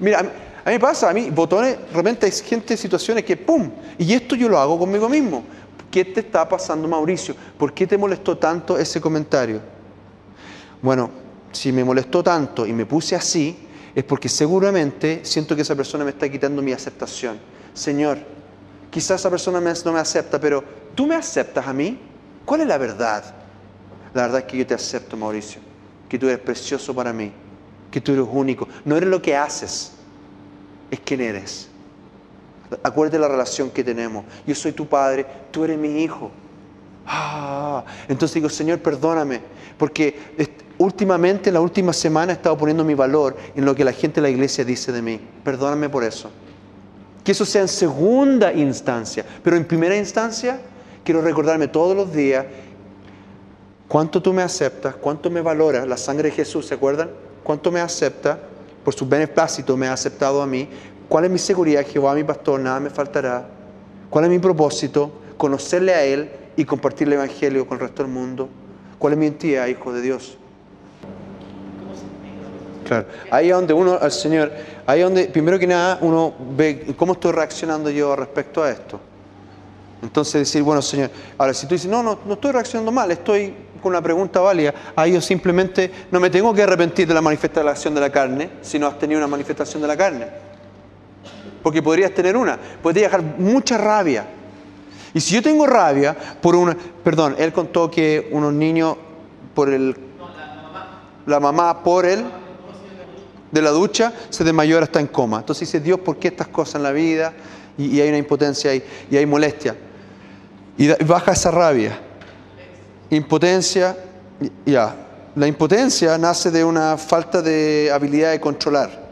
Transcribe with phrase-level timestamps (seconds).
[0.00, 3.70] Mira, a mí, a pasa, a mí, botones, de repente hay gente, situaciones que ¡pum!
[3.98, 5.44] Y esto yo lo hago conmigo mismo.
[5.90, 7.34] ¿Qué te está pasando, Mauricio?
[7.56, 9.60] ¿Por qué te molestó tanto ese comentario?
[10.82, 11.10] Bueno,
[11.50, 13.56] si me molestó tanto y me puse así,
[13.94, 17.38] es porque seguramente siento que esa persona me está quitando mi aceptación.
[17.72, 18.18] Señor,
[18.90, 20.62] quizás esa persona no me acepta, pero
[20.94, 21.98] ¿tú me aceptas a mí?
[22.44, 23.24] ¿Cuál es la verdad?
[24.14, 25.60] La verdad es que yo te acepto, Mauricio,
[26.08, 27.32] que tú eres precioso para mí,
[27.90, 28.68] que tú eres único.
[28.84, 29.92] No eres lo que haces,
[30.90, 31.68] es quién eres.
[32.82, 34.24] Acuérdate la relación que tenemos.
[34.46, 36.30] Yo soy tu padre, tú eres mi hijo.
[37.06, 39.40] Ah, entonces digo, Señor, perdóname,
[39.78, 40.14] porque
[40.76, 44.16] últimamente, en la última semana, he estado poniendo mi valor en lo que la gente
[44.16, 45.20] de la iglesia dice de mí.
[45.42, 46.30] Perdóname por eso.
[47.24, 50.60] Que eso sea en segunda instancia, pero en primera instancia,
[51.04, 52.44] quiero recordarme todos los días
[53.86, 55.86] cuánto tú me aceptas, cuánto me valoras.
[55.88, 57.10] La sangre de Jesús, ¿se acuerdan?
[57.48, 58.38] Cuánto me acepta,
[58.84, 60.68] por su beneplácito me ha aceptado a mí.
[61.08, 61.82] ¿Cuál es mi seguridad?
[61.82, 63.48] Jehová, mi pastor, nada me faltará.
[64.10, 65.10] ¿Cuál es mi propósito?
[65.38, 68.50] Conocerle a Él y compartir el Evangelio con el resto del mundo.
[68.98, 70.36] ¿Cuál es mi identidad, hijo de Dios?
[72.84, 73.06] Claro.
[73.30, 74.52] Ahí es donde uno, al Señor,
[74.84, 79.00] ahí es donde, primero que nada, uno ve cómo estoy reaccionando yo respecto a esto.
[80.02, 83.54] Entonces decir, bueno, Señor, ahora si tú dices, no, no, no estoy reaccionando mal, estoy
[83.80, 87.94] con una pregunta válida, ahí yo simplemente no me tengo que arrepentir de la manifestación
[87.94, 90.26] de la carne, si no has tenido una manifestación de la carne.
[91.62, 94.26] Porque podrías tener una, podrías dejar mucha rabia.
[95.14, 98.96] Y si yo tengo rabia por una, perdón, él contó que unos niños
[99.54, 99.96] por el,
[101.26, 102.24] la mamá por el,
[103.50, 105.38] de la ducha, se desmayó, ahora está en coma.
[105.38, 107.32] Entonces dice, Dios, ¿por qué estas cosas en la vida?
[107.76, 109.76] Y, hay una impotencia ahí, y hay molestia.
[110.76, 111.98] Y baja esa rabia.
[113.10, 113.96] Impotencia,
[114.66, 114.94] ya.
[115.34, 119.08] La impotencia nace de una falta de habilidad de controlar.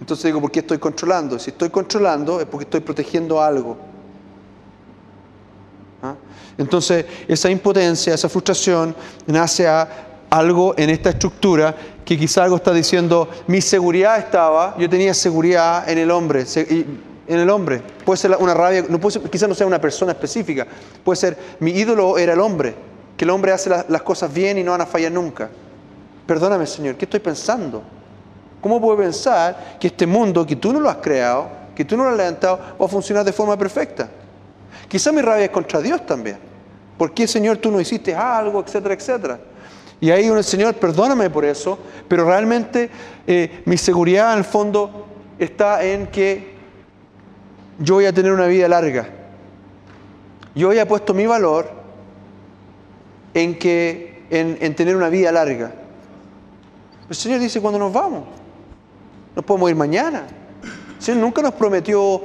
[0.00, 1.38] Entonces digo, ¿por qué estoy controlando?
[1.38, 3.76] Si estoy controlando es porque estoy protegiendo algo.
[6.02, 6.14] ¿Ah?
[6.56, 8.94] Entonces, esa impotencia, esa frustración,
[9.26, 9.88] nace a
[10.30, 11.74] algo en esta estructura
[12.04, 16.44] que quizá algo está diciendo, mi seguridad estaba, yo tenía seguridad en el hombre,
[17.28, 17.82] en el hombre.
[18.04, 20.66] Puede ser una rabia, no puede ser- quizá no sea una persona específica,
[21.04, 22.74] puede ser, mi ídolo era el hombre,
[23.16, 25.48] que el hombre hace la- las cosas bien y no van a fallar nunca.
[26.26, 27.82] Perdóname, Señor, ¿qué estoy pensando?
[28.60, 32.04] ¿Cómo puedo pensar que este mundo, que tú no lo has creado, que tú no
[32.04, 34.08] lo has levantado, va a funcionar de forma perfecta?
[34.88, 36.38] Quizá mi rabia es contra Dios también.
[36.96, 39.38] ¿Por qué, Señor, tú no hiciste algo, etcétera, etcétera?
[40.00, 41.78] Y ahí uno, Señor, perdóname por eso,
[42.08, 42.90] pero realmente
[43.26, 45.06] eh, mi seguridad en el fondo
[45.38, 46.57] está en que
[47.78, 49.08] yo voy a tener una vida larga.
[50.54, 51.70] Yo había puesto mi valor
[53.34, 55.72] en, que, en tener una vida larga.
[57.08, 58.24] El Señor dice cuando nos vamos.
[59.34, 60.24] Nos podemos ir mañana.
[60.96, 62.22] El Señor nunca nos prometió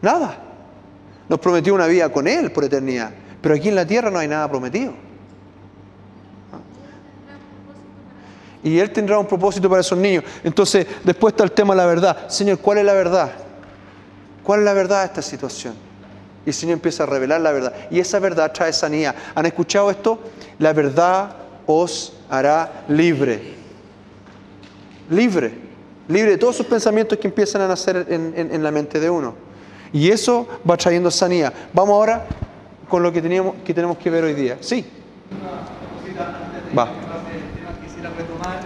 [0.00, 0.38] nada.
[1.28, 3.10] Nos prometió una vida con Él por eternidad.
[3.40, 4.92] Pero aquí en la tierra no hay nada prometido.
[8.64, 10.24] Y Él tendrá un propósito para esos niños.
[10.44, 12.28] Entonces, después está el tema de la verdad.
[12.28, 13.32] Señor, ¿cuál es la verdad?
[14.42, 15.74] ¿Cuál es la verdad de esta situación?
[16.44, 17.72] Y el Señor empieza a revelar la verdad.
[17.90, 19.14] Y esa verdad trae sanidad.
[19.34, 20.18] ¿Han escuchado esto?
[20.58, 21.36] La verdad
[21.66, 23.54] os hará libre.
[25.10, 25.54] Libre.
[26.08, 29.08] Libre de todos sus pensamientos que empiezan a nacer en, en- en la mente de
[29.08, 29.34] uno.
[29.92, 31.52] Y eso va trayendo sanidad.
[31.72, 32.26] Vamos ahora
[32.88, 34.58] con lo que, teníamos, que tenemos que ver hoy día.
[34.60, 34.84] Sí.
[36.76, 36.88] Va.
[37.84, 38.60] Quisiera retomar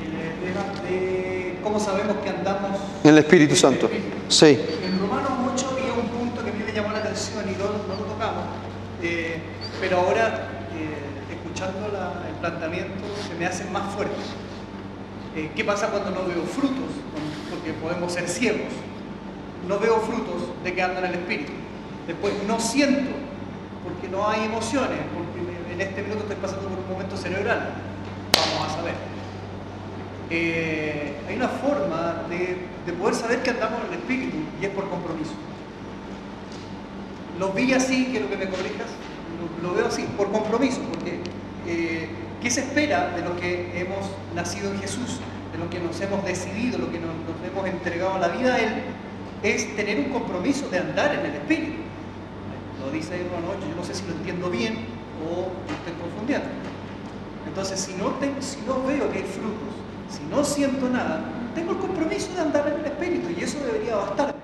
[0.00, 3.90] el tema de cómo sabemos que andamos En el Espíritu Santo.
[4.28, 4.58] Sí.
[4.84, 7.64] En Romanos 8 había un punto que a mí me llamó la atención y no,
[7.64, 8.44] no lo tocamos,
[9.02, 9.38] eh,
[9.84, 11.88] pero ahora, eh, escuchando
[12.26, 14.16] el planteamiento, se me hace más fuerte.
[15.36, 16.88] Eh, ¿Qué pasa cuando no veo frutos?
[17.50, 18.72] Porque podemos ser ciegos.
[19.68, 21.52] No veo frutos de que ando en el Espíritu.
[22.06, 23.10] Después no siento,
[23.82, 27.74] porque no hay emociones, porque en este minuto estoy pasando por un momento cerebral.
[28.32, 28.94] Vamos a saber.
[30.30, 34.70] Eh, hay una forma de, de poder saber que andamos en el Espíritu y es
[34.70, 35.32] por compromiso.
[37.38, 38.88] Lo vi así, quiero que me corrijas,
[39.62, 41.18] lo, veo así, por compromiso, porque
[41.66, 42.08] eh,
[42.42, 45.20] ¿qué se espera de los que hemos nacido en Jesús,
[45.52, 47.10] de los que nos hemos decidido, lo que nos,
[47.46, 48.72] hemos entregado la vida a Él?
[49.42, 51.76] Es tener un compromiso de andar en el Espíritu.
[52.84, 54.74] Lo dice Romano 8, yo no sé si lo entiendo bien
[55.24, 56.46] o lo estoy confundiendo.
[57.46, 59.74] Entonces, si no, te- si no veo que hay frutos,
[60.10, 61.22] si no siento nada,
[61.54, 64.34] tengo el compromiso de andar en el Espíritu y eso debería bastarme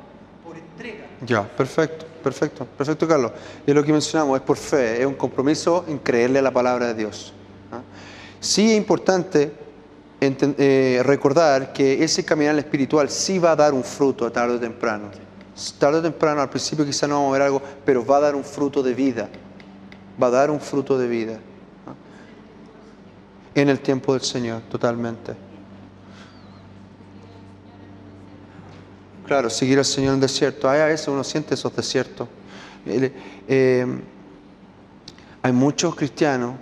[0.44, 1.06] por entrega.
[1.26, 3.32] Ya, perfecto, perfecto, perfecto, Carlos.
[3.66, 6.88] Y lo que mencionamos es por fe, es un compromiso en creerle a la palabra
[6.88, 7.32] de Dios.
[7.72, 7.80] ¿ah?
[8.38, 9.52] Sí es importante
[10.20, 15.10] eh, recordar que ese caminar espiritual sí va a dar un fruto tarde o temprano.
[15.78, 18.34] Tarde o temprano, al principio quizá no vamos a ver algo, pero va a dar
[18.34, 19.28] un fruto de vida.
[20.22, 21.40] Va a dar un fruto de vida.
[21.86, 21.96] ¿no?
[23.54, 25.49] En el tiempo del Señor, totalmente.
[29.30, 30.68] Claro, seguir al Señor en el desierto.
[30.68, 32.26] Hay a uno siente esos desiertos.
[32.84, 33.86] Eh,
[35.40, 36.56] hay muchos cristianos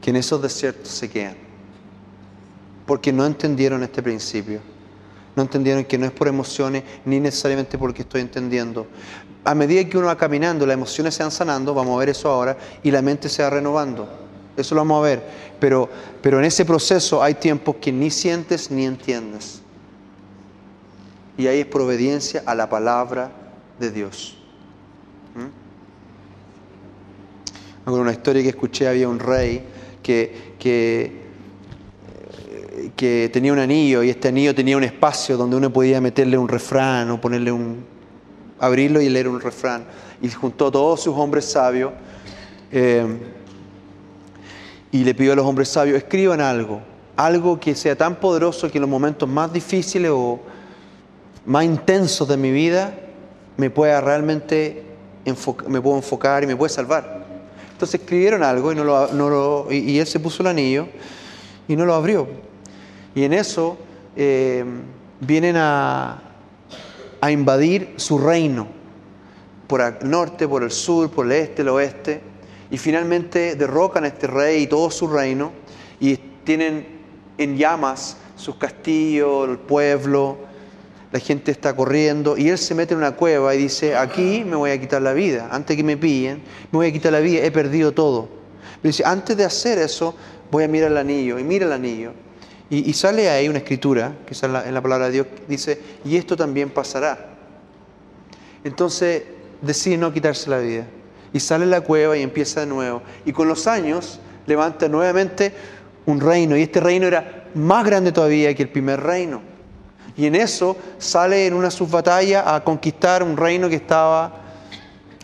[0.00, 1.36] que en esos desiertos se quedan.
[2.84, 4.58] Porque no entendieron este principio.
[5.36, 8.88] No entendieron que no es por emociones ni necesariamente porque estoy entendiendo.
[9.44, 12.28] A medida que uno va caminando, las emociones se van sanando, vamos a ver eso
[12.28, 14.08] ahora, y la mente se va renovando.
[14.56, 15.22] Eso lo vamos a ver.
[15.60, 15.88] Pero,
[16.20, 19.62] pero en ese proceso hay tiempos que ni sientes ni entiendes.
[21.38, 23.30] Y ahí es por obediencia a la palabra
[23.78, 24.36] de Dios.
[27.86, 27.90] ¿Mm?
[27.90, 29.64] Una historia que escuché, había un rey
[30.02, 31.22] que, que,
[32.72, 36.36] eh, que tenía un anillo y este anillo tenía un espacio donde uno podía meterle
[36.36, 37.86] un refrán o ponerle un...
[38.58, 39.84] abrirlo y leer un refrán.
[40.20, 41.92] Y juntó a todos sus hombres sabios
[42.72, 43.06] eh,
[44.90, 46.80] y le pidió a los hombres sabios, escriban algo,
[47.16, 50.40] algo que sea tan poderoso que en los momentos más difíciles o
[51.48, 52.94] más intensos de mi vida
[53.56, 54.84] me pueda realmente
[55.66, 57.24] me puedo enfocar y me puede salvar.
[57.72, 60.86] Entonces escribieron algo y, no lo, no lo- y él se puso el anillo
[61.66, 62.28] y no lo abrió.
[63.14, 63.78] Y en eso
[64.14, 64.64] eh,
[65.20, 66.22] vienen a,
[67.20, 68.68] a invadir su reino,
[69.66, 72.20] por el norte, por el sur, por el este, el oeste,
[72.70, 75.52] y finalmente derrocan a este rey y todo su reino,
[76.00, 76.86] y tienen
[77.38, 80.47] en llamas sus castillos, el pueblo,
[81.10, 84.56] la gente está corriendo, y él se mete en una cueva y dice, aquí me
[84.56, 87.42] voy a quitar la vida, antes que me pillen, me voy a quitar la vida,
[87.42, 88.28] he perdido todo.
[88.82, 90.14] Pero dice, antes de hacer eso,
[90.50, 92.12] voy a mirar el anillo, y mira el anillo.
[92.70, 95.80] Y, sale ahí una escritura, que es en la, en la palabra de Dios, dice,
[96.04, 97.30] y esto también pasará.
[98.62, 99.22] Entonces
[99.62, 100.86] decide no quitarse la vida.
[101.32, 103.02] Y sale de la cueva y empieza de nuevo.
[103.24, 105.52] Y con los años levanta nuevamente
[106.06, 106.56] un reino.
[106.56, 109.42] Y este reino era más grande todavía que el primer reino.
[110.18, 114.32] Y en eso sale en una subbatalla a conquistar un reino que estaba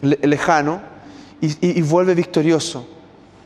[0.01, 0.81] le- lejano
[1.41, 2.89] y vuelve victorioso.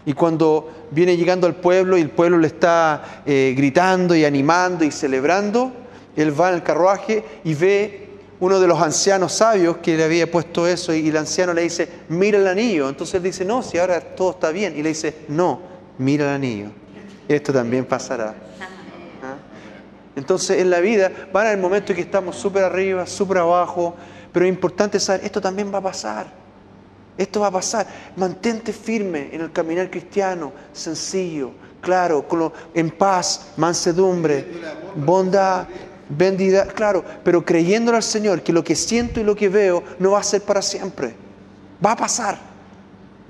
[0.06, 4.84] Y cuando viene llegando al pueblo y el pueblo le está eh, gritando y animando
[4.84, 5.72] y celebrando,
[6.16, 8.08] él va en el carruaje y ve
[8.40, 11.88] uno de los ancianos sabios que le había puesto eso y el anciano le dice,
[12.08, 12.88] mira el anillo.
[12.88, 14.74] Entonces él dice, no, si ahora todo está bien.
[14.78, 15.60] Y le dice, no,
[15.98, 16.66] mira el anillo.
[17.26, 18.34] Esto también pasará.
[20.18, 23.94] Entonces en la vida van a haber momentos que estamos súper arriba, súper abajo,
[24.32, 26.26] pero es importante saber, esto también va a pasar.
[27.16, 27.86] Esto va a pasar.
[28.16, 31.50] Mantente firme en el caminar cristiano, sencillo,
[31.80, 32.24] claro,
[32.74, 34.46] en paz, mansedumbre,
[34.94, 35.66] bondad,
[36.08, 40.12] bendidad, claro, pero creyéndole al Señor que lo que siento y lo que veo no
[40.12, 41.14] va a ser para siempre.
[41.84, 42.38] Va a pasar.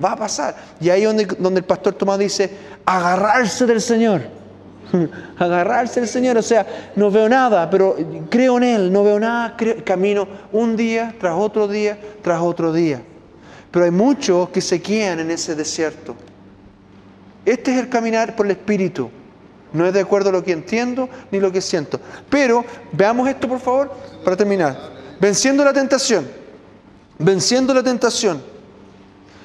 [0.02, 0.56] Va a pasar.
[0.80, 2.50] Y ahí donde, donde el pastor Tomás dice,
[2.84, 4.37] agarrarse del Señor.
[5.38, 6.36] Agarrarse del Señor.
[6.38, 7.96] O sea, no veo nada, pero
[8.30, 8.92] creo en Él.
[8.92, 9.54] No veo nada.
[9.56, 13.02] creo- camino un día tras otro día tras otro día.
[13.70, 16.14] Pero hay muchos que se quedan en ese desierto.
[17.44, 19.10] Este es el caminar por el Espíritu.
[19.72, 22.00] No es de acuerdo a lo que entiendo ni lo que siento.
[22.30, 23.92] Pero veamos esto, por favor,
[24.24, 24.78] para terminar.
[25.20, 26.26] Venciendo la tentación.
[27.18, 28.42] Venciendo la tentación.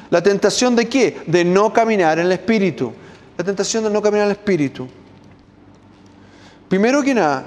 [0.10, 1.22] ¿La tentación de qué?
[1.28, 2.94] De no caminar en el Espíritu.
[3.38, 4.88] La tentación de no caminar en el Espíritu.
[6.68, 7.46] Primero que nada,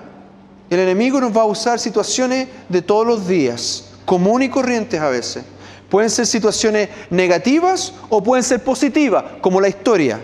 [0.70, 5.08] el enemigo nos va a usar situaciones de todos los días, comunes y corrientes a
[5.08, 5.44] veces.
[5.88, 10.20] Pueden ser situaciones negativas o pueden ser positivas, como la historia.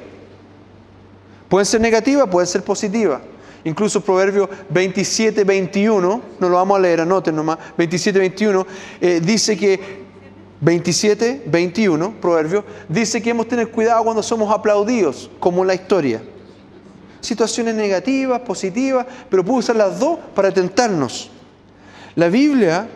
[1.49, 3.21] Pueden ser negativas, pueden ser positivas.
[3.65, 8.67] Incluso Proverbio 27, 21, no lo vamos a leer, anoten nomás, 27, 21,
[9.01, 10.03] eh, dice que
[10.61, 16.23] 27, 21, Proverbio, dice que hemos tener cuidado cuando somos aplaudidos, como en la historia.
[17.23, 21.31] Situaciones negativas, positivas, pero puede usar las dos para tentarnos.
[22.14, 22.87] La Biblia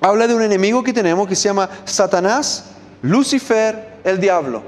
[0.00, 2.66] habla de un enemigo que tenemos que se llama Satanás,
[3.02, 4.62] Lucifer, el diablo.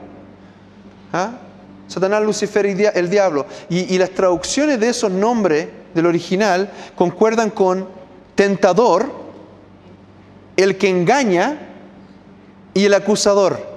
[1.13, 1.33] ¿Ah?
[1.87, 3.47] Satanás, Lucifer y el diablo.
[3.69, 7.87] Y, y las traducciones de esos nombres del original concuerdan con
[8.35, 9.13] tentador,
[10.57, 11.69] el que engaña
[12.75, 13.73] y el acusador.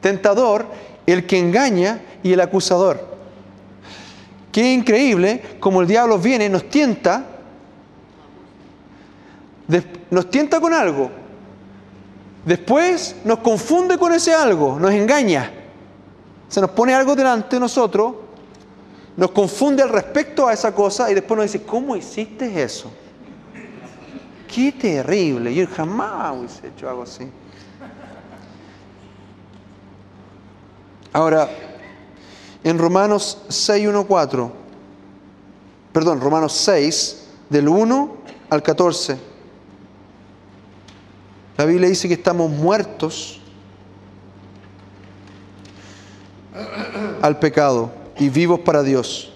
[0.00, 0.66] Tentador,
[1.06, 3.14] el que engaña y el acusador.
[4.52, 7.24] Qué increíble como el diablo viene, nos tienta,
[10.10, 11.10] nos tienta con algo,
[12.44, 15.50] después nos confunde con ese algo, nos engaña,
[16.48, 18.14] se nos pone algo delante de nosotros
[19.16, 22.90] nos confunde al respecto a esa cosa y después nos dice, ¿cómo hiciste eso?
[24.52, 27.28] Qué terrible, yo jamás hubiese hecho algo así.
[31.14, 31.48] Ahora,
[32.64, 34.52] en Romanos 6, 1, 4,
[35.92, 38.16] perdón, Romanos 6, del 1
[38.50, 39.16] al 14,
[41.56, 43.40] la Biblia dice que estamos muertos
[47.22, 49.32] al pecado y vivos para Dios.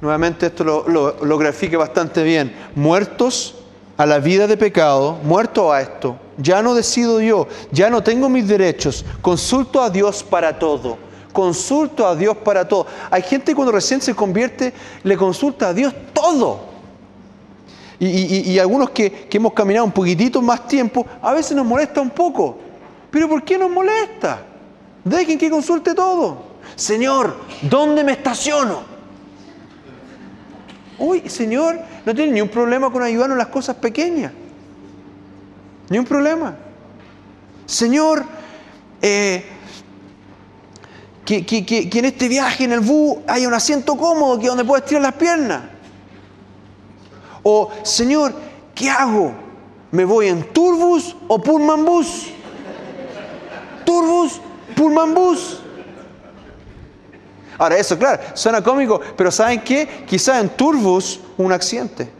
[0.00, 2.54] Nuevamente esto lo, lo, grafique bastante bien.
[2.76, 3.56] Muertos
[4.02, 6.16] a la vida de pecado, muerto a esto.
[6.36, 9.04] Ya no decido yo, ya no tengo mis derechos.
[9.20, 10.98] Consulto a Dios para todo.
[11.32, 12.84] Consulto a Dios para todo.
[13.12, 16.72] Hay gente cuando recién se convierte, le consulta a Dios todo.
[18.00, 22.10] Y, algunos que, que hemos caminado un poquitito más tiempo, a veces nos molesta un
[22.10, 22.58] poco.
[23.08, 24.42] Pero ¿por qué nos molesta?
[25.04, 26.42] Dejen que consulte todo.
[26.74, 28.80] Señor, ¿dónde me estaciono?
[30.98, 34.32] Uy, Señor, no tiene ni un problema con ayudarnos en las cosas pequeñas.
[35.88, 36.56] Ni un problema.
[37.66, 38.24] Señor,
[39.00, 39.44] eh,
[41.24, 44.84] que, que, en este viaje en el bus haya un asiento cómodo que donde puedas
[44.84, 45.62] tirar las piernas.
[47.42, 48.34] O, Señor,
[48.74, 49.32] ¿qué hago?
[49.90, 52.28] ¿Me voy en turbus o pullman bus?
[53.84, 54.40] Turbus,
[54.74, 55.61] pullman bus.
[57.62, 60.04] Ahora, eso, claro, suena cómico, pero ¿saben qué?
[60.04, 62.10] Quizá en turbus un accidente.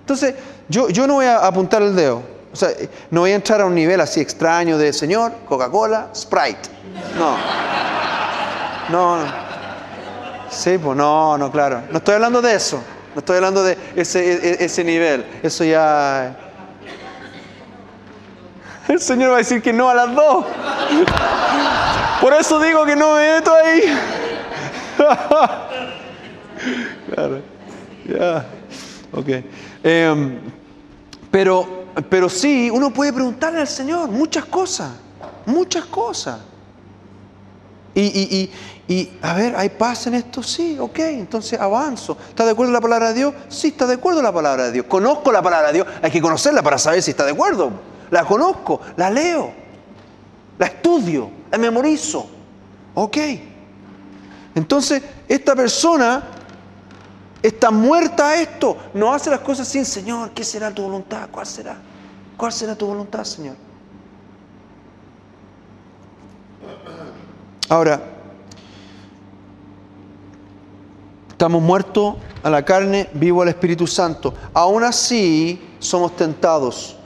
[0.00, 0.34] Entonces,
[0.66, 2.22] yo, yo no voy a apuntar el dedo.
[2.50, 2.70] O sea,
[3.10, 6.70] no voy a entrar a un nivel así extraño de, señor, Coca-Cola, Sprite.
[7.18, 7.36] No.
[8.88, 9.24] No, no.
[10.48, 11.82] Sí, pues no, no, claro.
[11.90, 12.80] No estoy hablando de eso.
[13.14, 15.26] No estoy hablando de ese, e, e, ese nivel.
[15.42, 16.34] Eso ya
[18.88, 20.44] el Señor va a decir que no a las dos.
[22.24, 23.82] Por eso digo que no me meto ahí.
[27.14, 27.42] claro.
[28.08, 28.46] Ya.
[29.12, 29.28] Ok.
[29.82, 30.38] Em,
[31.30, 34.92] pero, pero sí, uno puede preguntarle al Señor muchas cosas.
[35.44, 36.38] Muchas cosas.
[37.94, 38.50] Y, y,
[38.88, 40.42] y, y, a ver, ¿hay paz en esto?
[40.42, 42.16] Sí, ok, entonces avanzo.
[42.30, 43.34] ¿Está de acuerdo la palabra de Dios?
[43.50, 44.86] Sí, está de acuerdo la palabra de Dios.
[44.88, 48.24] Conozco la palabra de Dios, hay que conocerla para saber si está de acuerdo la
[48.24, 49.52] conozco, la leo,
[50.58, 52.26] la estudio, la memorizo.
[52.94, 53.16] Ok.
[54.54, 56.22] Entonces, esta persona
[57.42, 61.28] está muerta a esto, no hace las cosas sin Señor, ¿qué será tu voluntad?
[61.30, 61.76] ¿Cuál será?
[62.36, 63.56] ¿Cuál será tu voluntad, Señor?
[67.68, 68.00] Ahora,
[71.30, 74.34] estamos muertos a la carne, vivo al Espíritu Santo.
[74.52, 76.96] Aún así, somos tentados.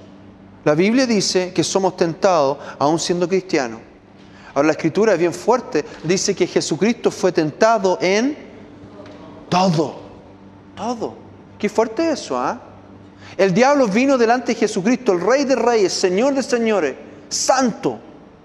[0.69, 3.81] La Biblia dice que somos tentados aún siendo cristianos.
[4.53, 5.83] Ahora la escritura es bien fuerte.
[6.05, 8.37] Dice que Jesucristo fue tentado en
[9.49, 9.99] todo.
[10.77, 11.15] Todo.
[11.59, 12.61] Qué fuerte eso, ¿ah?
[13.35, 16.97] El diablo vino delante de Jesucristo, el rey de reyes, señor de señores,
[17.31, 17.99] santo,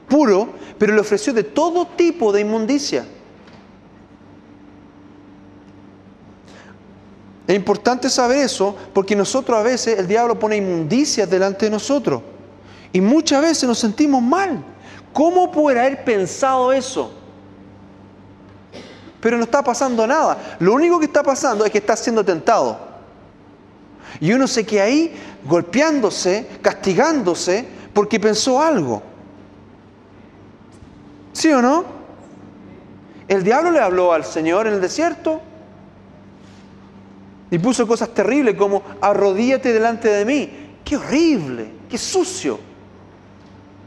[0.08, 0.48] puro,
[0.80, 3.06] pero le ofreció de todo tipo de inmundicia.
[7.48, 12.22] Es importante saber eso porque nosotros a veces el diablo pone inmundicias delante de nosotros
[12.94, 14.64] y muchas veces nos sentimos mal.
[15.12, 17.12] ¿Cómo puede haber pensado eso?
[19.20, 20.58] Pero no está pasando nada.
[20.60, 22.78] Lo único que está pasando es que está siendo tentado.
[24.20, 29.02] Y uno se queda ahí golpeándose, castigándose porque pensó algo.
[31.34, 31.86] ¿Sí o no?
[33.28, 35.42] El diablo le habló al Señor en el desierto
[37.54, 40.80] y puso cosas terribles como arrodíate delante de mí.
[40.84, 41.72] ¡Qué horrible!
[41.88, 42.60] ¡Qué sucio!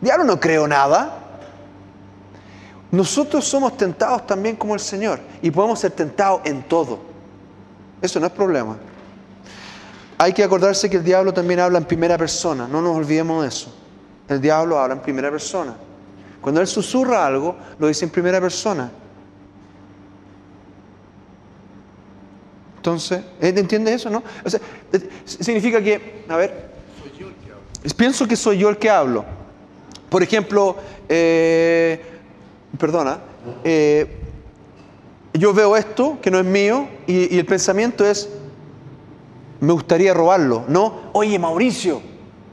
[0.00, 1.18] Diablo no creo nada.
[2.92, 7.00] Nosotros somos tentados también como el Señor y podemos ser tentados en todo.
[8.00, 8.76] Eso no es problema.
[10.16, 13.48] Hay que acordarse que el diablo también habla en primera persona, no nos olvidemos de
[13.48, 13.74] eso.
[14.28, 15.74] El diablo habla en primera persona.
[16.40, 18.92] Cuando él susurra algo, lo dice en primera persona.
[22.86, 24.22] Entonces, ¿entiende eso, no?
[25.24, 26.70] significa que, a ver,
[27.96, 29.24] pienso que soy yo el que hablo.
[30.08, 30.76] Por ejemplo,
[31.08, 32.00] eh,
[32.78, 33.18] perdona,
[33.64, 34.06] eh,
[35.34, 38.28] yo veo esto que no es mío y, y, el pensamiento es,
[39.58, 40.64] me gustaría robarlo.
[40.68, 42.00] No, oye Mauricio,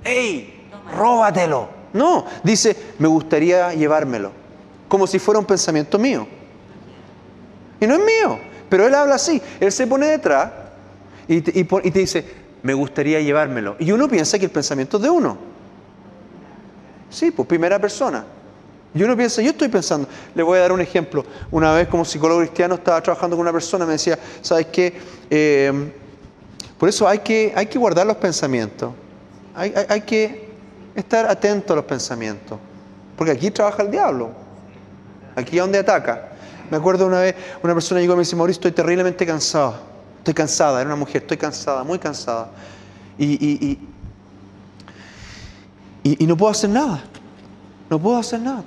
[0.03, 1.69] hey, róbatelo.
[1.93, 4.31] No, dice, me gustaría llevármelo.
[4.87, 6.25] Como si fuera un pensamiento mío.
[7.79, 8.52] Y no es mío.
[8.73, 10.49] Pero él habla así, él se pone detrás
[11.27, 11.51] y te,
[11.91, 12.25] dice,
[12.63, 13.75] me gustaría llevármelo.
[13.77, 15.37] Y uno piensa que el pensamiento es de uno.
[17.07, 18.25] Sí, pues primera persona.
[18.95, 21.23] Y uno piensa, yo estoy pensando, le voy a dar un ejemplo.
[21.51, 24.91] Una vez como psicólogo cristiano estaba trabajando con una persona, me decía, ¿sabes qué?
[25.29, 25.91] Eh,
[26.79, 28.91] por eso hay que, hay que guardar los pensamientos.
[29.53, 30.49] Hay, hay, hay que
[30.95, 32.57] estar atento a los pensamientos.
[33.15, 34.31] Porque aquí trabaja el diablo.
[35.35, 36.32] Aquí es donde ataca.
[36.73, 39.75] Me acuerdo una vez, una persona llegó y me dice, Mauricio, estoy terriblemente cansado.
[40.17, 42.49] Estoy cansada, era una mujer, estoy cansada, muy cansada.
[43.15, 43.79] Y, y,
[46.01, 47.03] y, y no puedo hacer nada.
[47.91, 48.63] No puedo hacer nada.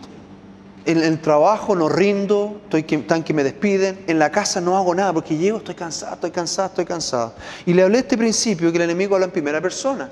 [0.85, 3.99] En el trabajo no rindo, estoy que, tan que me despiden.
[4.07, 7.35] En la casa no hago nada porque llego, estoy cansada, estoy cansada, estoy cansada.
[7.67, 10.09] Y le hablé este principio que el enemigo habla en primera persona.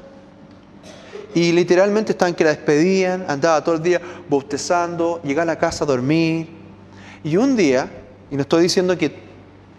[1.32, 5.84] Y literalmente estaban que la despedían, andaba todo el día bostezando, llegaba a la casa
[5.84, 6.53] a dormir.
[7.24, 7.90] Y un día,
[8.30, 9.16] y no estoy diciendo que,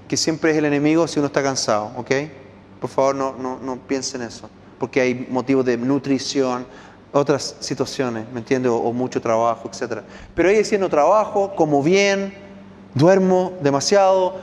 [0.07, 2.11] que siempre es el enemigo si uno está cansado, ¿ok?
[2.81, 4.49] Por favor, no, no, no piensen eso,
[4.79, 6.65] porque hay motivos de nutrición,
[7.13, 8.71] otras situaciones, ¿me entiendes?
[8.71, 10.01] O, o, mucho trabajo, etc.
[10.33, 12.33] Pero ella diciendo trabajo, como bien,
[12.95, 14.37] duermo demasiado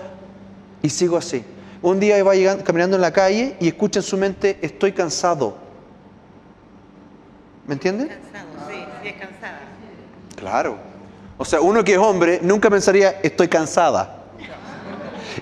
[0.81, 1.45] y sigo así.
[1.83, 5.57] Un día va llegando, caminando en la calle y escucha en su mente, estoy cansado.
[7.67, 8.07] ¿Me entiende?
[8.07, 9.61] Cansado, sí, sí es cansada.
[10.37, 10.92] Claro.
[11.39, 14.25] O sea, uno que es hombre nunca pensaría, estoy cansada.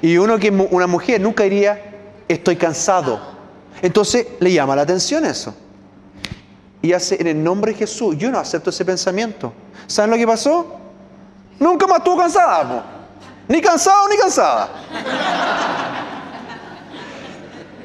[0.02, 1.80] Y uno que es una mujer nunca diría,
[2.28, 3.20] estoy cansado.
[3.82, 5.54] Entonces le llama la atención eso.
[6.82, 9.52] Y hace, en el nombre de Jesús, yo no acepto ese pensamiento.
[9.86, 10.78] ¿Saben lo que pasó?
[11.58, 12.84] Nunca más estuvo cansada.
[13.48, 14.68] Ni cansado ni cansada.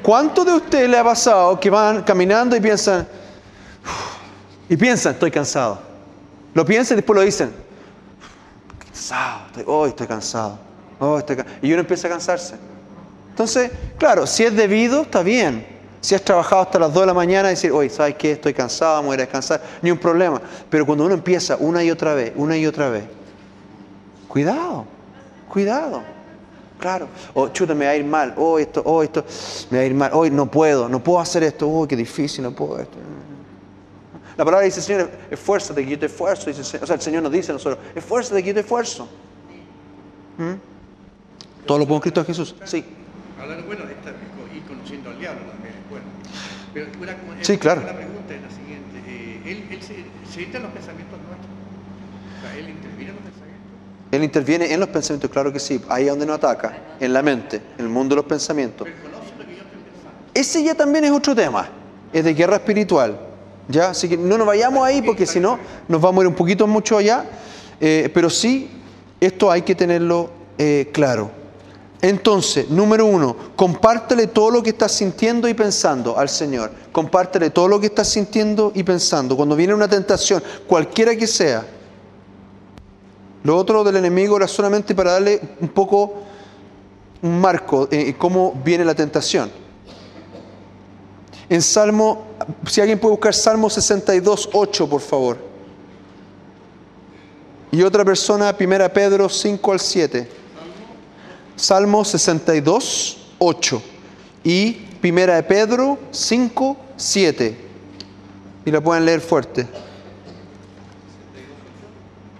[0.02, 3.06] ¿Cuánto de ustedes le ha pasado que van caminando y piensan,
[4.68, 5.80] y piensan, estoy cansado?
[6.54, 7.52] Lo piensan y después lo dicen,
[9.08, 10.58] cansado, estoy, hoy estoy cansado.
[10.98, 11.46] Oh, estoy ca-".
[11.62, 12.56] y uno empieza a cansarse.
[13.30, 15.66] Entonces, claro, si es debido, está bien.
[16.00, 18.32] Si has trabajado hasta las 2 de la mañana decir, oye, ¿sabes qué?
[18.32, 20.40] Estoy cansado, voy a descansar, ni un problema.
[20.70, 23.04] Pero cuando uno empieza una y otra vez, una y otra vez,
[24.28, 24.84] cuidado,
[25.48, 26.02] cuidado.
[26.78, 27.08] Claro.
[27.34, 28.34] O chuta, me va a ir mal.
[28.36, 29.24] Oh, esto, oh, esto,
[29.70, 30.10] me va a ir mal.
[30.12, 31.68] Hoy no puedo, no puedo hacer esto.
[31.68, 32.98] Oh, qué difícil, no puedo esto.
[34.36, 36.50] La palabra dice, Señor, esfuérzate que yo te esfuerzo.
[36.50, 39.08] Dice, o sea, el Señor nos dice a nosotros, esfuérzate que yo te esfuerzo.
[40.36, 40.52] ¿Mm?
[41.66, 42.54] Todo lo pongo en Cristo Jesús.
[42.64, 42.84] Sí.
[43.40, 44.10] Hablar, bueno, esta,
[44.54, 46.04] y conociendo al diablo también es bueno.
[46.74, 47.82] Pero una, Sí, claro.
[47.84, 49.02] La pregunta es la siguiente.
[49.08, 49.94] eh, él él se,
[50.32, 51.50] se en los pensamientos nuestros.
[52.38, 53.70] O sea, él interviene en los pensamientos.
[54.12, 55.80] Él interviene en los pensamientos, claro que sí.
[55.88, 58.86] Ahí es donde nos ataca, en la mente, en el mundo de los pensamientos.
[58.86, 60.18] Pero conoce lo que yo estoy pensando.
[60.34, 61.68] Ese ya también es otro tema,
[62.12, 63.18] es de guerra espiritual.
[63.68, 63.90] ¿Ya?
[63.90, 66.66] Así que no nos vayamos ahí porque si no nos vamos a ir un poquito
[66.66, 67.24] mucho allá.
[67.80, 68.70] Eh, pero sí,
[69.20, 71.30] esto hay que tenerlo eh, claro.
[72.02, 76.70] Entonces, número uno, compártele todo lo que estás sintiendo y pensando al Señor.
[76.92, 79.36] Compártele todo lo que estás sintiendo y pensando.
[79.36, 81.66] Cuando viene una tentación, cualquiera que sea.
[83.42, 86.14] Lo otro del enemigo era solamente para darle un poco
[87.22, 89.50] un marco en cómo viene la tentación.
[91.48, 92.26] En Salmo,
[92.66, 95.38] si alguien puede buscar Salmo 62, 8, por favor.
[97.70, 100.28] Y otra persona, 1 Pedro 5 al 7.
[101.56, 103.82] Salmo 62, 8.
[104.44, 107.56] Y 1 Pedro 5, 7.
[108.64, 109.66] Y la pueden leer fuerte.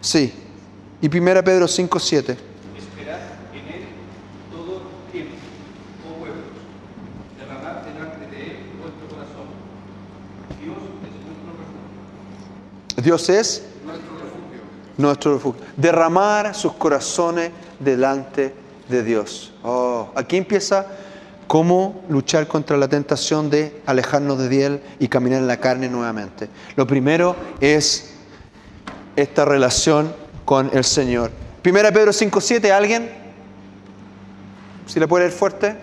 [0.01, 0.33] Sí.
[1.01, 2.33] Y 1 Pedro 5, 7.
[2.77, 3.21] Esperad
[3.53, 3.89] en Él
[4.53, 5.35] todo tiempo,
[6.09, 6.45] oh pueblos,
[7.39, 9.47] derramad delante de Él vuestro corazón.
[10.63, 12.96] Dios es nuestro refugio.
[13.07, 13.63] Dios es
[14.99, 15.63] nuestro refugio.
[15.77, 18.53] Derramar sus corazones delante
[18.89, 19.55] de Dios.
[19.63, 20.87] Oh, aquí empieza
[21.47, 26.49] cómo luchar contra la tentación de alejarnos de Él y caminar en la carne nuevamente.
[26.75, 28.13] Lo primero es
[29.15, 30.13] esta relación
[30.45, 31.31] con el Señor.
[31.63, 33.09] Primera Pedro 5.7, ¿alguien?
[34.87, 35.69] Si le puede leer fuerte.
[35.69, 35.79] Echad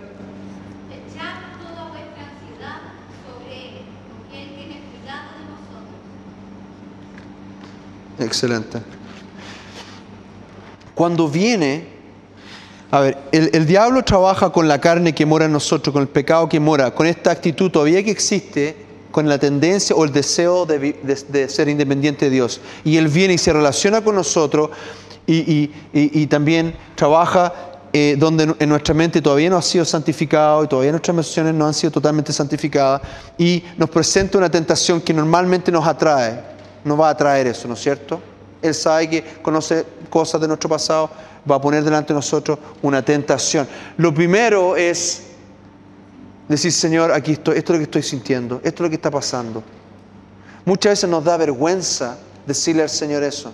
[1.61, 2.81] toda vuestra ansiedad
[3.23, 5.93] sobre Él, porque Él tiene cuidado de nosotros.
[8.23, 8.79] Excelente.
[10.95, 11.87] Cuando viene,
[12.91, 16.07] a ver, el, el diablo trabaja con la carne que mora en nosotros, con el
[16.07, 18.77] pecado que mora, con esta actitud todavía que existe,
[19.11, 22.61] con la tendencia o el deseo de, de- de ser independiente de Dios.
[22.83, 24.69] Y Él viene y se relaciona con nosotros
[25.25, 27.53] y, y- y- y también trabaja
[27.95, 31.67] eh, donde en nuestra mente todavía no ha sido santificado y todavía nuestras emociones no
[31.67, 33.01] han sido totalmente santificadas
[33.37, 36.52] y nos presenta una tentación que normalmente nos atrae.
[36.83, 38.21] No va a atraer eso, ¿no es cierto?
[38.61, 41.09] Él sabe que conoce cosas de nuestro pasado,
[41.49, 43.67] va a poner delante de nosotros una tentación.
[43.97, 45.23] Lo primero es
[46.47, 49.11] decir, Señor, aquí estoy, esto es lo que estoy sintiendo, esto es lo que está
[49.11, 49.63] pasando.
[50.65, 53.51] Muchas veces nos da vergüenza decirle al Señor eso.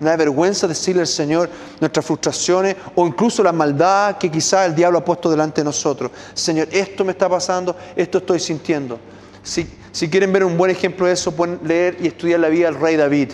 [0.00, 1.48] No da vergüenza decirle al Señor
[1.80, 6.10] nuestras frustraciones o incluso la maldad que quizás el diablo ha puesto delante de nosotros.
[6.32, 8.98] Señor, esto me está pasando, esto estoy sintiendo.
[9.44, 12.80] Si, quieren ver un buen ejemplo de eso, pueden leer y estudiar la vida del
[12.80, 13.32] rey David.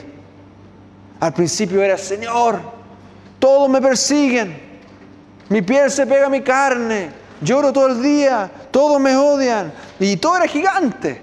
[1.20, 2.60] Al principio era, Señor,
[3.38, 4.60] todos me persiguen,
[5.48, 10.16] mi piel se pega a mi carne, lloro todo el día, todos me odian y
[10.16, 11.22] todo era gigante.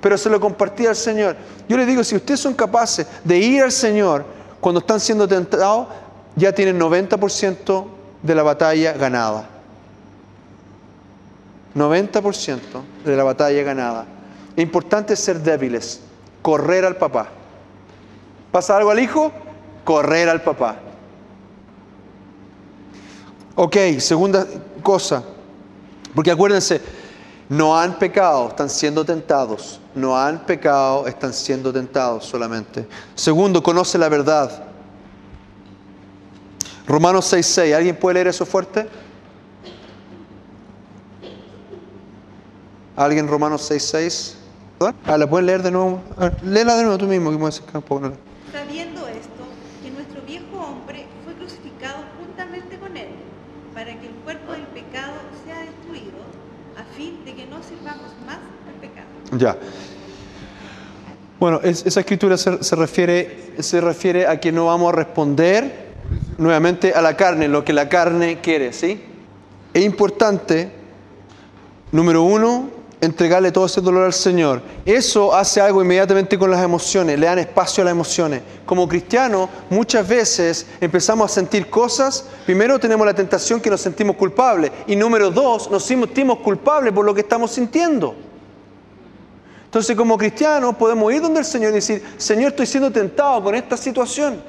[0.00, 1.36] Pero se lo compartía al Señor.
[1.68, 4.24] Yo les digo, si ustedes son capaces de ir al Señor
[4.60, 5.88] cuando están siendo tentados,
[6.36, 7.86] ya tienen 90%
[8.22, 9.53] de la batalla ganada.
[11.74, 12.60] 90%
[13.04, 14.06] de la batalla ganada.
[14.56, 16.00] Importante ser débiles,
[16.42, 17.28] correr al papá.
[18.52, 19.32] ¿Pasa algo al hijo?
[19.84, 20.76] Correr al papá.
[23.56, 24.46] Ok, segunda
[24.82, 25.22] cosa.
[26.14, 26.80] Porque acuérdense,
[27.48, 29.80] no han pecado, están siendo tentados.
[29.94, 32.86] No han pecado, están siendo tentados solamente.
[33.14, 34.64] Segundo, conoce la verdad.
[36.86, 37.74] Romanos 6:6.
[37.74, 38.88] ¿Alguien puede leer eso fuerte?
[42.96, 44.34] ¿Alguien Romanos 6:6?
[45.06, 46.00] Ah, ¿La pueden leer de nuevo?
[46.18, 47.30] Ah, léela de nuevo tú mismo.
[47.30, 47.38] Que.
[47.38, 49.44] Sabiendo esto,
[49.82, 53.08] que nuestro viejo hombre fue crucificado juntamente con él,
[53.72, 55.12] para que el cuerpo del pecado
[55.44, 56.18] sea destruido,
[56.78, 59.06] a fin de que no sirvamos más al pecado.
[59.38, 59.56] Ya.
[61.40, 65.94] Bueno, es- esa escritura se, se refiere, se refiere a que no vamos a responder
[66.38, 69.02] nuevamente a la carne, lo que la carne quiere, ¿sí?
[69.72, 70.70] Es importante,
[71.92, 74.62] número uno, entregarle todo ese dolor al Señor.
[74.84, 78.42] Eso hace algo inmediatamente con las emociones, le dan espacio a las emociones.
[78.66, 84.16] Como cristianos, muchas veces empezamos a sentir cosas, primero tenemos la tentación que nos sentimos
[84.16, 88.14] culpables, y número dos, nos sentimos culpables por lo que estamos sintiendo.
[89.64, 93.56] Entonces, como cristianos, podemos ir donde el Señor y decir, Señor, estoy siendo tentado con
[93.56, 94.40] esta situación,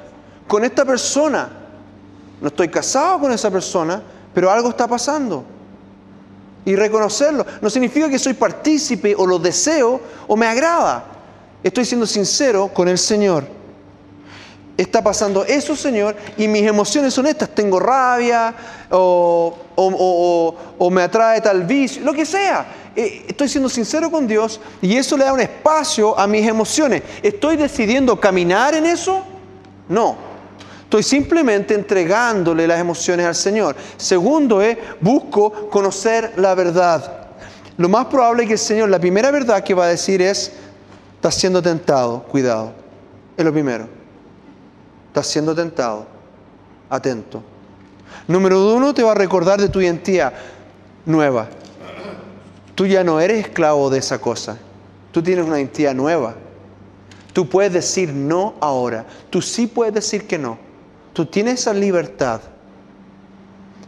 [0.46, 1.50] con esta persona.
[2.40, 4.00] No estoy casado con esa persona,
[4.32, 5.55] pero algo está pasando.
[6.66, 11.04] Y reconocerlo no significa que soy partícipe o lo deseo o me agrada.
[11.62, 13.44] Estoy siendo sincero con el Señor.
[14.76, 17.48] Está pasando eso, Señor, y mis emociones son estas.
[17.50, 18.54] Tengo rabia
[18.90, 19.54] o,
[20.90, 22.66] me atrae tal vicio, lo que sea.
[22.94, 27.02] Eh, Estoy siendo sincero con Dios y eso le da un espacio a mis emociones.
[27.22, 29.22] ¿Estoy decidiendo caminar en eso?
[29.88, 30.35] No.
[30.86, 33.74] Estoy simplemente entregándole las emociones al Señor.
[33.96, 37.26] Segundo es, busco conocer la verdad.
[37.76, 40.52] Lo más probable es que el Señor, la primera verdad que va a decir es,
[41.16, 42.72] estás siendo tentado, cuidado.
[43.36, 43.88] Es lo primero.
[45.08, 46.06] Estás siendo tentado.
[46.88, 47.42] Atento.
[48.28, 50.34] Número uno, te va a recordar de tu identidad
[51.04, 51.48] nueva.
[52.76, 54.56] Tú ya no eres esclavo de esa cosa.
[55.10, 56.36] Tú tienes una identidad nueva.
[57.32, 59.04] Tú puedes decir no ahora.
[59.30, 60.64] Tú sí puedes decir que no.
[61.16, 62.42] Tú tienes esa libertad.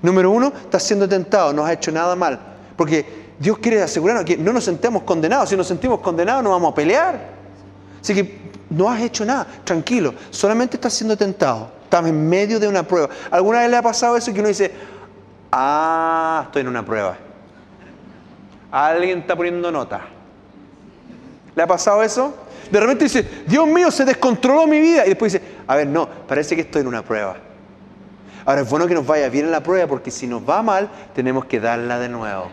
[0.00, 2.40] Número uno, estás siendo tentado, no has hecho nada mal.
[2.74, 5.50] Porque Dios quiere asegurarnos que no nos sentemos condenados.
[5.50, 7.20] Si nos sentimos condenados, no vamos a pelear.
[8.00, 8.38] Así que
[8.70, 10.14] no has hecho nada, tranquilo.
[10.30, 11.70] Solamente estás siendo tentado.
[11.84, 13.10] Estás en medio de una prueba.
[13.30, 14.72] ¿Alguna vez le ha pasado eso que uno dice,
[15.52, 17.14] ah, estoy en una prueba?
[18.72, 20.00] Alguien está poniendo nota.
[21.54, 22.34] ¿Le ha pasado eso?
[22.70, 25.04] De repente dice, Dios mío, se descontroló mi vida.
[25.04, 27.36] Y después dice, a ver, no, parece que estoy en una prueba.
[28.46, 30.88] Ahora es bueno que nos vaya bien en la prueba porque si nos va mal,
[31.14, 32.48] tenemos que darla de nuevo.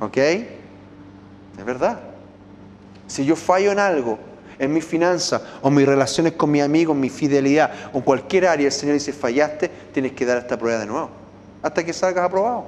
[0.00, 0.16] ¿Ok?
[0.16, 2.00] Es verdad.
[3.06, 4.18] Si yo fallo en algo,
[4.58, 8.66] en mi finanza, o mis relaciones con mis amigos, mi fidelidad, o en cualquier área,
[8.66, 11.10] el Señor dice, fallaste, tienes que dar esta prueba de nuevo.
[11.62, 12.64] Hasta que salgas aprobado.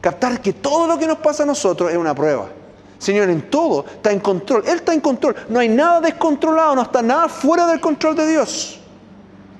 [0.00, 2.48] Captar que todo lo que nos pasa a nosotros es una prueba.
[2.98, 4.64] Señor, en todo está en control.
[4.66, 5.36] Él está en control.
[5.48, 8.80] No hay nada descontrolado, no está nada fuera del control de Dios.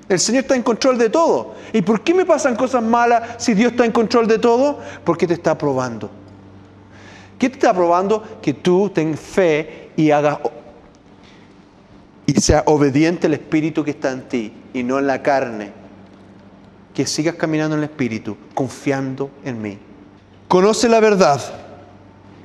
[0.09, 1.55] El Señor está en control de todo.
[1.72, 4.81] ¿Y por qué me pasan cosas malas si Dios está en control de todo?
[5.05, 6.11] Porque te está probando.
[7.38, 8.40] ¿Qué te está probando?
[8.42, 10.38] Que tú tengas fe y hagas
[12.27, 15.72] y sea obediente al Espíritu que está en ti y no en la carne.
[16.92, 19.79] Que sigas caminando en el Espíritu, confiando en mí.
[20.48, 21.40] Conoce la verdad.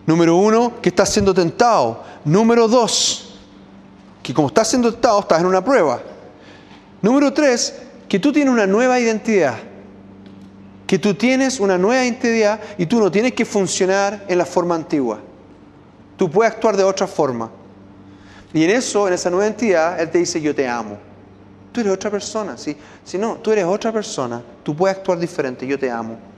[0.06, 2.04] Número uno, que estás siendo tentado.
[2.26, 3.40] Número dos,
[4.22, 6.02] que como estás siendo tentado, estás en una prueba.
[7.02, 9.56] Número tres, que tú tienes una nueva identidad.
[10.86, 14.76] Que tú tienes una nueva identidad y tú no tienes que funcionar en la forma
[14.76, 15.20] antigua.
[16.18, 17.50] Tú puedes actuar de otra forma.
[18.54, 20.98] Y en eso, en esa nueva identidad, Él te dice, yo te amo.
[21.72, 22.78] Tú eres otra persona, ¿sí?
[23.04, 26.33] Si no, tú eres otra persona, tú puedes actuar diferente, yo te amo.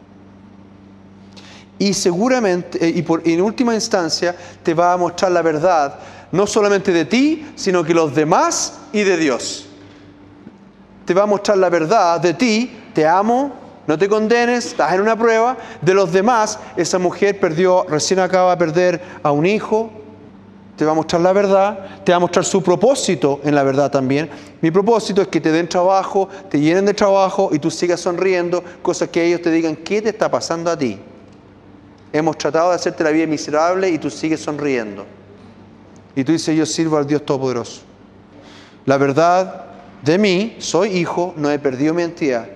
[1.77, 5.99] Y seguramente, eh, y, por, en última instancia, te va a mostrar la verdad
[6.31, 9.67] no solamente de ti, sino que los demás y de Dios.
[11.05, 13.53] Te va a mostrar la verdad de ti, te amo,
[13.87, 15.57] no te condenes, estás en una prueba.
[15.81, 19.91] De los demás, esa mujer perdió, recién acaba de perder a un hijo,
[20.75, 23.89] te va a mostrar la verdad, te va a mostrar su propósito en la verdad
[23.89, 24.29] también.
[24.61, 28.63] Mi propósito es que te den trabajo, te llenen de trabajo y tú sigas sonriendo,
[28.81, 30.99] cosas que ellos te digan, ¿qué te está pasando a ti?
[32.15, 35.05] Hemos tratado de hacerte la vida miserable y tú sigues sonriendo.
[36.15, 37.81] Y tú dices, yo sirvo al Dios Todopoderoso.
[38.85, 39.65] La verdad
[40.01, 42.47] de mí, soy hijo, no he perdido mi identidad.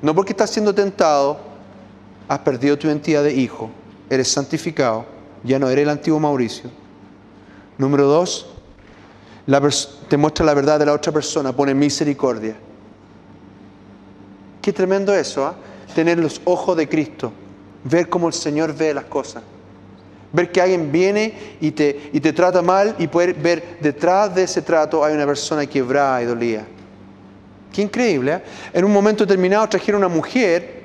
[0.00, 1.38] No porque estás siendo tentado,
[2.26, 3.68] has perdido tu identidad de hijo.
[4.08, 5.04] Eres santificado,
[5.44, 6.70] ya no eres el antiguo Mauricio.
[7.76, 8.54] Número dos,
[10.08, 12.56] te muestra la verdad de la otra persona, pone misericordia.
[14.62, 15.56] Qué tremendo eso, ¿ah?
[15.94, 17.34] tener los ojos de Cristo,
[17.84, 19.42] ver cómo el Señor ve las cosas.
[20.32, 24.44] Ver que alguien viene y te, y te trata mal y poder ver detrás de
[24.44, 26.64] ese trato hay una persona quebrada y dolida.
[27.72, 28.34] Qué increíble.
[28.34, 28.42] ¿eh?
[28.72, 30.82] En un momento determinado trajeron una mujer,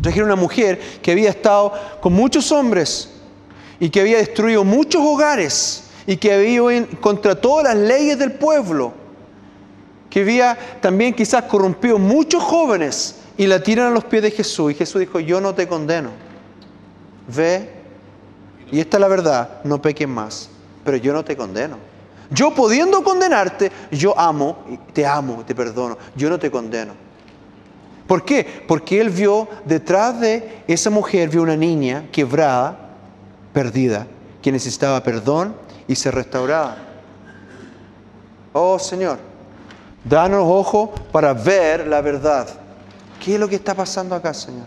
[0.00, 3.10] trajeron una mujer que había estado con muchos hombres
[3.78, 8.32] y que había destruido muchos hogares y que había ido contra todas las leyes del
[8.32, 8.92] pueblo,
[10.10, 14.72] que había también quizás corrompido muchos jóvenes y la tiran a los pies de Jesús
[14.72, 16.10] y Jesús dijo, yo no te condeno.
[17.34, 17.70] Ve,
[18.70, 20.50] y esta es la verdad, no peques más,
[20.84, 21.76] pero yo no te condeno.
[22.30, 24.58] Yo pudiendo condenarte, yo amo,
[24.92, 26.94] te amo, te perdono, yo no te condeno.
[28.06, 28.64] ¿Por qué?
[28.66, 32.78] Porque él vio detrás de esa mujer, vio una niña quebrada,
[33.52, 34.06] perdida,
[34.40, 35.54] que necesitaba perdón
[35.86, 36.76] y ser restaurada.
[38.52, 39.18] Oh Señor,
[40.04, 42.48] danos ojos para ver la verdad.
[43.22, 44.66] ¿Qué es lo que está pasando acá, Señor?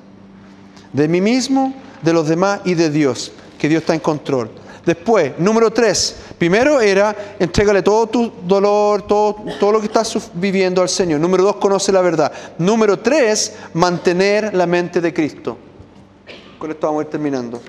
[0.94, 4.50] De mí mismo, de los demás y de Dios, que Dios está en control.
[4.86, 10.82] Después, número tres, primero era entrégale todo tu dolor, todo, todo lo que estás viviendo
[10.82, 11.20] al Señor.
[11.20, 12.32] Número dos, conoce la verdad.
[12.58, 15.58] Número tres, mantener la mente de Cristo.
[16.58, 17.62] Con esto vamos a ir terminando.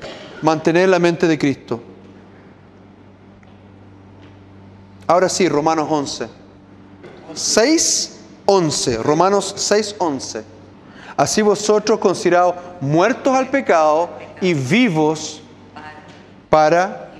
[0.42, 1.80] Mantener la mente de Cristo.
[5.08, 6.28] Ahora sí, Romanos 11.
[7.34, 9.02] 6, 11.
[9.02, 10.55] Romanos 6, 11.
[11.16, 15.40] Así vosotros considerados muertos al pecado y vivos
[16.50, 17.10] para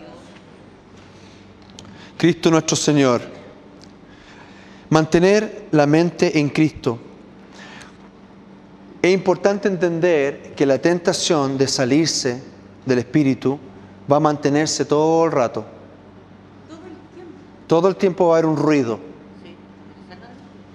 [2.19, 3.23] Cristo nuestro Señor.
[4.91, 6.99] Mantener la mente en Cristo.
[9.01, 12.43] Es importante entender que la tentación de salirse
[12.85, 13.59] del Espíritu
[14.11, 15.65] va a mantenerse todo el rato.
[17.67, 18.29] Todo el tiempo.
[18.29, 18.99] Va a haber un ruido.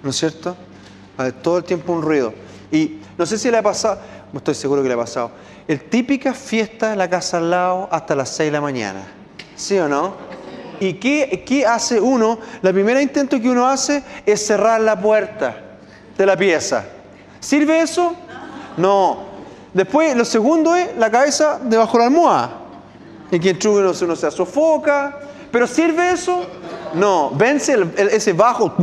[0.02, 0.56] ¿No es cierto?
[1.42, 2.34] Todo el tiempo un ruido.
[2.70, 3.98] Y no sé si le ha pasado,
[4.34, 5.30] estoy seguro que le ha pasado,
[5.68, 9.00] el típica fiesta en la casa al lado hasta las 6 de la mañana.
[9.56, 10.14] ¿Sí o no?
[10.80, 12.38] ¿Y qué, qué hace uno?
[12.62, 15.56] La primera intento que uno hace es cerrar la puerta
[16.18, 16.84] de la pieza.
[17.38, 18.14] ¿Sirve eso?
[18.76, 19.18] No.
[19.72, 22.50] Después, lo segundo es la cabeza debajo de la almohada.
[23.30, 25.18] Y que entra uno, uno se sofoca.
[25.52, 26.44] ¿Pero sirve eso?
[26.94, 27.30] No.
[27.34, 28.74] Vence el- ese bajo.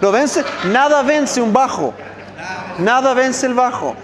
[0.00, 0.42] ¿Lo vence?
[0.72, 1.94] Nada vence un bajo.
[2.80, 3.94] Nada vence el bajo.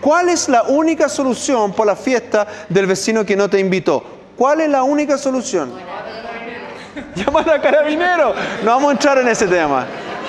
[0.00, 4.02] ¿Cuál es la única solución por la fiesta del vecino que no te invitó?
[4.36, 5.72] ¿Cuál es la única solución?
[7.14, 8.34] Llamar a carabinero.
[8.62, 9.86] No vamos a entrar en ese tema.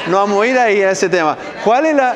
[0.10, 1.38] No vamos a ir ahí a ese tema.
[1.64, 2.16] ¿Cuál es la,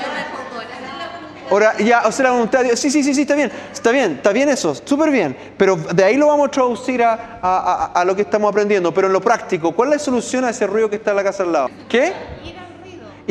[1.49, 2.77] Ahora, ya, o sea, la voluntad de.
[2.77, 3.51] Sí, sí, sí, sí, está bien.
[3.73, 5.35] Está bien, está bien eso, súper bien.
[5.57, 8.93] Pero de ahí lo vamos a traducir a- a- a lo que estamos aprendiendo.
[8.93, 11.23] Pero en lo práctico, ¿cuál es la solución a ese ruido que está en la
[11.25, 11.69] casa al lado?
[11.89, 12.13] ¿Qué?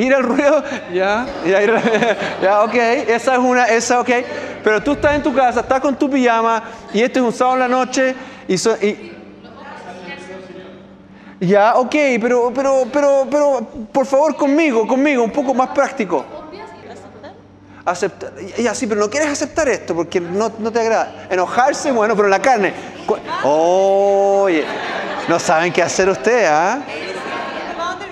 [0.02, 0.62] Ir al ruido.
[0.92, 4.10] Ya, ya, ir- ya, ok, esa es una, esa, ok.
[4.64, 7.56] Pero tú estás en tu casa, estás con tu pijama y este es un sábado
[7.56, 8.14] en la noche
[8.48, 9.12] y, so- y-
[11.40, 16.24] ya, ok, pero, pero, pero, pero, por favor conmigo, conmigo, un poco más práctico.
[17.82, 21.26] Aceptar, ya sí, pero no quieres aceptar esto porque no, no te agrada.
[21.30, 22.72] Enojarse, bueno, pero en la carne.
[23.42, 24.64] Oye,
[25.28, 26.80] no saben qué hacer ustedes, ¿ah?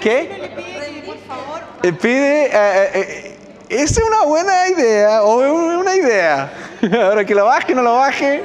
[0.00, 0.38] ¿Qué?
[0.40, 3.36] Le pide que, por favor, Eh, pide, eh, eh, eh,
[3.68, 5.38] es una buena idea, o
[5.80, 6.52] una idea.
[6.92, 8.42] Ahora que lo baje, no lo baje.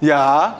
[0.00, 0.56] Ya.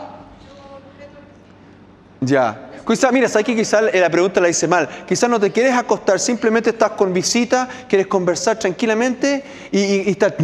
[2.21, 2.65] Ya.
[2.87, 4.89] Quizá, mira, sabes que quizás la pregunta la hice mal.
[5.07, 10.11] Quizás no te quieres acostar, simplemente estás con visita, quieres conversar tranquilamente y, y, y
[10.11, 10.33] estás.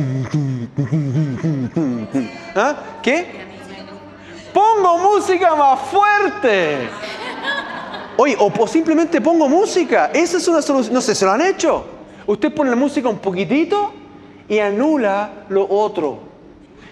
[2.54, 2.76] ¿Ah?
[3.02, 3.26] ¿Qué?
[4.52, 6.88] Pongo música más fuerte.
[8.16, 10.10] Oye, o, o simplemente pongo música.
[10.14, 10.94] Esa es una solución.
[10.94, 11.84] No sé, ¿se lo han hecho?
[12.26, 13.92] Usted pone la música un poquitito
[14.48, 16.34] y anula lo otro.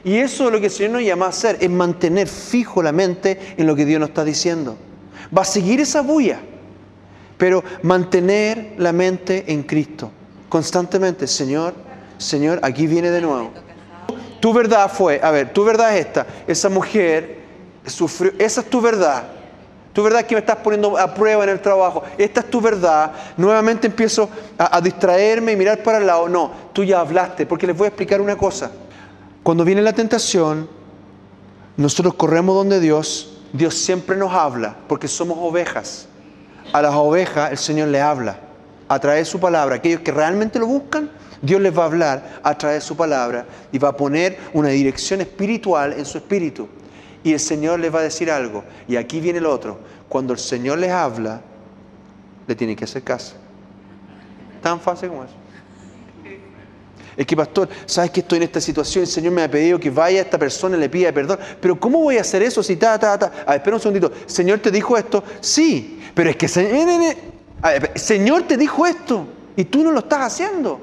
[0.04, 2.92] Y eso es lo que el Señor nos llama a hacer, es mantener fijo la
[2.92, 4.76] mente en lo que Dios nos está diciendo.
[5.36, 6.40] Va a seguir esa bulla,
[7.38, 10.10] pero mantener la mente en Cristo.
[10.48, 11.74] Constantemente, Señor,
[12.18, 13.52] Señor, aquí viene de nuevo.
[14.40, 17.38] Tu verdad fue, a ver, tu verdad es esta, esa mujer
[17.86, 19.22] sufrió, esa es tu verdad.
[19.92, 22.02] Tu verdad es que me estás poniendo a prueba en el trabajo.
[22.16, 23.12] Esta es tu verdad.
[23.36, 26.28] Nuevamente empiezo a, a distraerme y mirar para el lado.
[26.28, 28.70] No, tú ya hablaste, porque les voy a explicar una cosa.
[29.42, 30.68] Cuando viene la tentación,
[31.76, 36.06] nosotros corremos donde Dios, Dios siempre nos habla, porque somos ovejas.
[36.72, 38.38] A las ovejas el Señor le habla
[38.88, 39.76] a través de su palabra.
[39.76, 43.44] Aquellos que realmente lo buscan, Dios les va a hablar a través de su palabra
[43.72, 46.68] y va a poner una dirección espiritual en su espíritu.
[47.24, 48.64] Y el Señor les va a decir algo.
[48.88, 49.78] Y aquí viene el otro.
[50.08, 51.40] Cuando el Señor les habla,
[52.46, 53.34] le tienen que hacer caso.
[54.62, 55.34] Tan fácil como eso.
[57.16, 59.90] Es que, pastor, sabes que estoy en esta situación, el Señor me ha pedido que
[59.90, 61.38] vaya a esta persona y le pida perdón.
[61.60, 63.32] Pero ¿cómo voy a hacer eso si ta, ta, ta?
[63.46, 64.12] A ver, espera un segundito.
[64.26, 65.22] ¿Señor te dijo esto?
[65.40, 67.14] Sí, pero es que Señor,
[67.60, 70.80] a ver, Señor te dijo esto y tú no lo estás haciendo.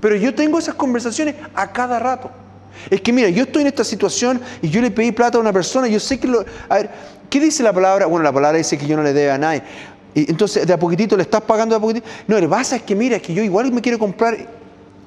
[0.00, 2.30] Pero yo tengo esas conversaciones a cada rato.
[2.90, 5.52] Es que mira, yo estoy en esta situación y yo le pedí plata a una
[5.52, 6.44] persona, yo sé que lo...
[6.68, 6.90] A ver,
[7.28, 8.06] ¿qué dice la palabra?
[8.06, 9.62] Bueno, la palabra dice que yo no le debe a nadie.
[10.14, 12.06] Y entonces, de a poquitito le estás pagando de a poquitito.
[12.26, 14.36] No, que pasa es que mira, es que yo igual me quiero comprar...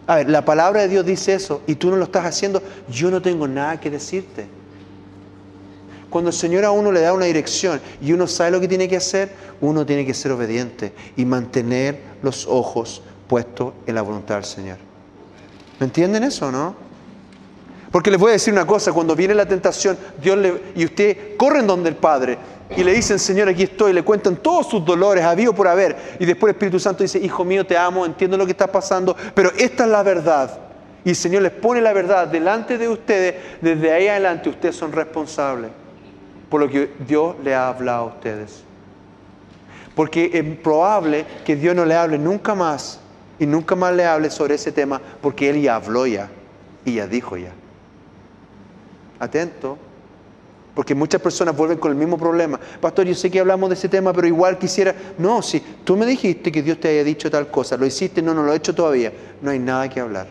[0.07, 3.11] A ver, la palabra de Dios dice eso y tú no lo estás haciendo, yo
[3.11, 4.47] no tengo nada que decirte.
[6.09, 8.89] Cuando el Señor a uno le da una dirección y uno sabe lo que tiene
[8.89, 14.35] que hacer, uno tiene que ser obediente y mantener los ojos puestos en la voluntad
[14.35, 14.77] del Señor.
[15.79, 16.75] ¿Me entienden eso o no?
[17.91, 20.39] Porque les voy a decir una cosa, cuando viene la tentación, Dios
[20.75, 22.37] y ustedes corren donde el Padre
[22.75, 26.25] y le dicen, Señor, aquí estoy, le cuentan todos sus dolores, habido por haber, y
[26.25, 29.51] después el Espíritu Santo dice, Hijo mío, te amo, entiendo lo que está pasando, pero
[29.57, 30.57] esta es la verdad.
[31.03, 34.93] Y el Señor les pone la verdad delante de ustedes, desde ahí adelante ustedes son
[34.93, 35.71] responsables
[36.49, 38.63] por lo que Dios le ha hablado a ustedes.
[39.95, 42.99] Porque es probable que Dios no le hable nunca más
[43.39, 46.29] y nunca más le hable sobre ese tema porque Él ya habló ya
[46.85, 47.51] y ya dijo ya.
[49.21, 49.77] Atento,
[50.73, 52.59] porque muchas personas vuelven con el mismo problema.
[52.79, 54.95] Pastor, yo sé que hablamos de ese tema, pero igual quisiera...
[55.17, 58.33] No, si tú me dijiste que Dios te haya dicho tal cosa, lo hiciste, no,
[58.33, 60.27] no lo he hecho todavía, no hay nada que hablar.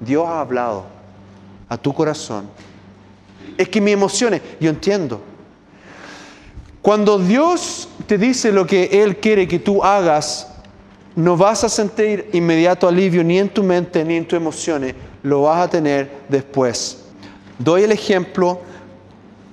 [0.00, 0.86] Dios ha hablado
[1.68, 2.48] a tu corazón.
[3.58, 5.20] Es que mis emociones, yo entiendo.
[6.80, 10.48] Cuando Dios te dice lo que Él quiere que tú hagas,
[11.16, 14.94] no vas a sentir inmediato alivio ni en tu mente ni en tus emociones,
[15.24, 16.97] lo vas a tener después.
[17.58, 18.60] Doy el ejemplo,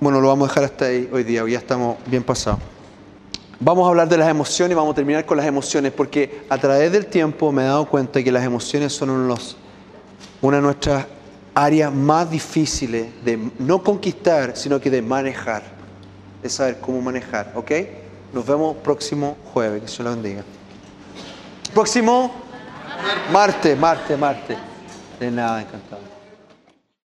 [0.00, 2.60] bueno, lo vamos a dejar hasta ahí hoy día, hoy ya estamos bien pasados.
[3.58, 6.58] Vamos a hablar de las emociones y vamos a terminar con las emociones, porque a
[6.58, 9.56] través del tiempo me he dado cuenta que las emociones son los-
[10.42, 11.06] una de nuestras
[11.54, 15.62] áreas más difíciles de no conquistar, sino que de manejar,
[16.42, 17.70] de saber cómo manejar, ¿ok?
[18.32, 20.44] Nos vemos próximo jueves, que se lo bendiga.
[21.72, 22.30] Próximo
[23.32, 24.58] martes, martes, martes.
[25.18, 26.05] De nada, encantado.